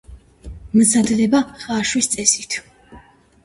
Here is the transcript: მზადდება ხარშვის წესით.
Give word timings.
მზადდება 0.79 1.43
ხარშვის 1.67 2.11
წესით. 2.17 2.61